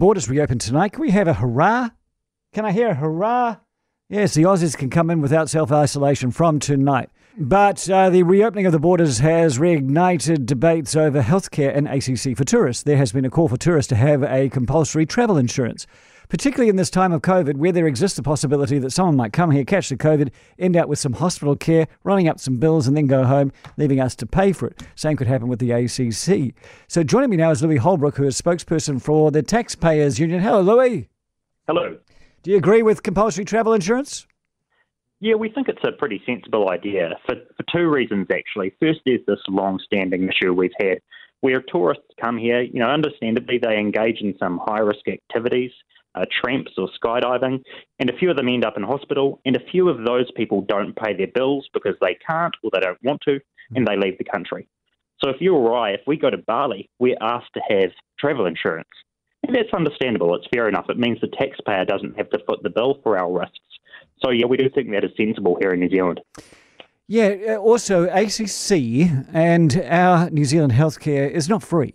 [0.00, 0.92] borders reopen tonight.
[0.92, 1.90] Can we have a hurrah?
[2.54, 3.56] Can I hear a hurrah?
[4.08, 7.10] Yes, the Aussies can come in without self isolation from tonight.
[7.38, 12.44] But uh, the reopening of the borders has reignited debates over healthcare and ACC for
[12.44, 12.82] tourists.
[12.82, 15.86] There has been a call for tourists to have a compulsory travel insurance,
[16.28, 19.52] particularly in this time of COVID, where there exists the possibility that someone might come
[19.52, 22.96] here, catch the COVID, end up with some hospital care, running up some bills, and
[22.96, 24.82] then go home, leaving us to pay for it.
[24.96, 26.52] Same could happen with the ACC.
[26.88, 30.40] So joining me now is Louis Houlbrooke, who is spokesperson for the Taxpayers Union.
[30.40, 31.08] Hello, Louis.
[31.68, 31.96] Hello.
[32.42, 34.26] Do you agree with compulsory travel insurance?
[35.20, 38.72] Yeah, we think it's a pretty sensible idea for, for two reasons, actually.
[38.80, 41.00] First, there's this long standing issue we've had
[41.40, 45.72] where tourists come here, you know, understandably, they engage in some high risk activities,
[46.14, 47.62] uh, tramps or skydiving,
[47.98, 50.62] and a few of them end up in hospital, and a few of those people
[50.62, 53.38] don't pay their bills because they can't or they don't want to,
[53.74, 54.66] and they leave the country.
[55.22, 58.88] So if you're right, if we go to Bali, we're asked to have travel insurance.
[59.46, 60.34] And that's understandable.
[60.34, 60.86] It's fair enough.
[60.88, 63.58] It means the taxpayer doesn't have to foot the bill for our risks.
[64.22, 66.20] So, yeah, we do think that is sensible here in New Zealand.
[67.06, 71.94] Yeah, uh, also, ACC and our New Zealand healthcare is not free.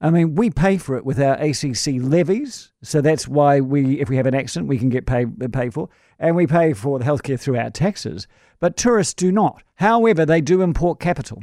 [0.00, 4.08] I mean, we pay for it with our ACC levies, so that's why we, if
[4.08, 7.04] we have an accident, we can get paid paid for, and we pay for the
[7.04, 8.28] healthcare through our taxes.
[8.60, 9.62] But tourists do not.
[9.74, 11.42] However, they do import capital.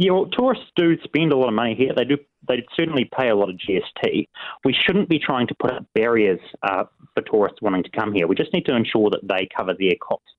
[0.00, 1.92] Yeah, well, tourists do spend a lot of money here.
[1.94, 2.16] They do.
[2.48, 4.28] They certainly pay a lot of GST.
[4.64, 8.26] We shouldn't be trying to put up barriers uh, for tourists wanting to come here.
[8.26, 10.30] We just need to ensure that they cover their costs.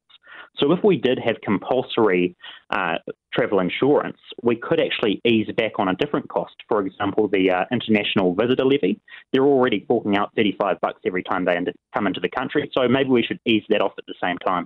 [0.58, 2.36] So if we did have compulsory
[2.72, 2.96] uh,
[3.32, 6.56] travel insurance, we could actually ease back on a different cost.
[6.68, 9.00] For example, the uh, international visitor levy.
[9.32, 11.56] They're already forking out 35 bucks every time they
[11.94, 12.68] come into the country.
[12.74, 14.66] So maybe we should ease that off at the same time.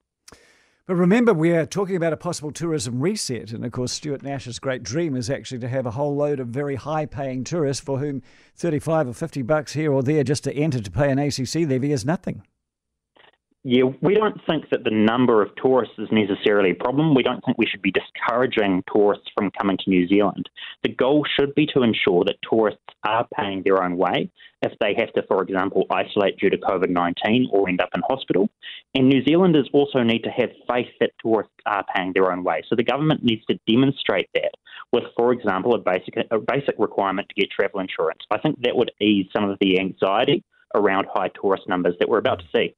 [0.88, 3.52] But remember, we are talking about a possible tourism reset.
[3.52, 6.50] And of course, Stuart Nash's great dream is actually to have a whole load of
[6.50, 8.22] very high paying tourists for whom
[8.56, 11.92] 35 or 50 bucks here or there just to enter to pay an ACC levy
[11.92, 12.44] is nothing.
[13.68, 17.16] Yeah, we don't think that the number of tourists is necessarily a problem.
[17.16, 20.48] We don't think we should be discouraging tourists from coming to New Zealand.
[20.84, 24.30] The goal should be to ensure that tourists are paying their own way
[24.62, 28.04] if they have to, for example, isolate due to COVID 19 or end up in
[28.08, 28.50] hospital.
[28.94, 32.62] And New Zealanders also need to have faith that tourists are paying their own way.
[32.70, 34.52] So the government needs to demonstrate that
[34.92, 38.20] with, for example, a basic, a basic requirement to get travel insurance.
[38.30, 40.44] I think that would ease some of the anxiety
[40.76, 42.76] around high tourist numbers that we're about to see.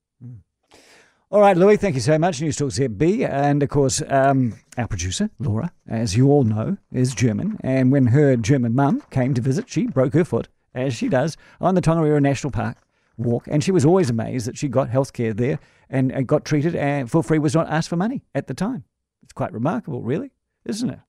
[1.30, 2.42] All right, Louis, thank you so much.
[2.42, 3.28] News Talk ZB.
[3.30, 7.58] And of course, um, our producer, Laura, as you all know, is German.
[7.60, 11.36] And when her German mum came to visit, she broke her foot, as she does,
[11.60, 12.78] on the Tongariro National Park
[13.18, 13.46] walk.
[13.50, 17.12] And she was always amazed that she got healthcare there and, and got treated and
[17.12, 18.86] for free was not asked for money at the time.
[19.22, 20.32] It's quite remarkable, really,
[20.64, 21.00] isn't it?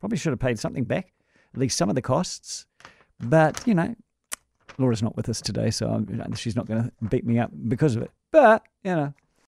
[0.00, 1.12] Probably should have paid something back,
[1.54, 2.66] at least some of the costs.
[3.20, 3.94] But, you know,
[4.78, 7.94] Laura's not with us today, so I'm, she's not going to beat me up because
[7.94, 8.10] of it.
[8.32, 9.14] But, you know,